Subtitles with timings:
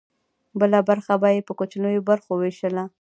[0.59, 2.83] بله برخه به یې په کوچنیو برخو ویشله.